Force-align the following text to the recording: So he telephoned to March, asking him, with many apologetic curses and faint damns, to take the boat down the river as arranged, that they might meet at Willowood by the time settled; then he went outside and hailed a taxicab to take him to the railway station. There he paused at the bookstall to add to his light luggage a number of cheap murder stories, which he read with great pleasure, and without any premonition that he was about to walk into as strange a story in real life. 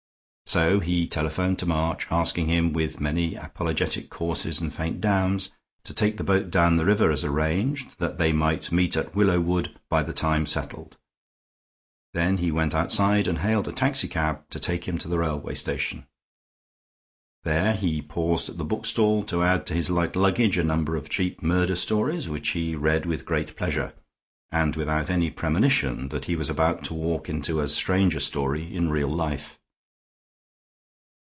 So 0.47 0.81
he 0.81 1.07
telephoned 1.07 1.59
to 1.59 1.65
March, 1.65 2.11
asking 2.11 2.47
him, 2.47 2.73
with 2.73 2.99
many 2.99 3.35
apologetic 3.35 4.09
curses 4.09 4.59
and 4.59 4.73
faint 4.73 4.99
damns, 4.99 5.53
to 5.85 5.93
take 5.93 6.17
the 6.17 6.25
boat 6.25 6.51
down 6.51 6.75
the 6.75 6.83
river 6.83 7.09
as 7.09 7.23
arranged, 7.23 7.99
that 7.99 8.17
they 8.17 8.33
might 8.33 8.69
meet 8.69 8.97
at 8.97 9.15
Willowood 9.15 9.79
by 9.89 10.03
the 10.03 10.11
time 10.11 10.45
settled; 10.45 10.97
then 12.13 12.39
he 12.39 12.51
went 12.51 12.75
outside 12.75 13.27
and 13.29 13.37
hailed 13.37 13.69
a 13.69 13.71
taxicab 13.71 14.41
to 14.49 14.59
take 14.59 14.89
him 14.89 14.97
to 14.97 15.07
the 15.07 15.19
railway 15.19 15.53
station. 15.55 16.05
There 17.45 17.71
he 17.73 18.01
paused 18.01 18.49
at 18.49 18.57
the 18.57 18.65
bookstall 18.65 19.23
to 19.27 19.43
add 19.43 19.65
to 19.67 19.73
his 19.73 19.89
light 19.89 20.17
luggage 20.17 20.57
a 20.57 20.65
number 20.65 20.97
of 20.97 21.09
cheap 21.09 21.41
murder 21.41 21.75
stories, 21.77 22.27
which 22.27 22.49
he 22.49 22.75
read 22.75 23.05
with 23.05 23.23
great 23.23 23.55
pleasure, 23.55 23.93
and 24.51 24.75
without 24.75 25.09
any 25.09 25.31
premonition 25.31 26.09
that 26.09 26.25
he 26.25 26.35
was 26.35 26.49
about 26.49 26.83
to 26.83 26.93
walk 26.93 27.29
into 27.29 27.61
as 27.61 27.73
strange 27.73 28.15
a 28.15 28.19
story 28.19 28.75
in 28.75 28.89
real 28.89 29.07
life. 29.07 29.57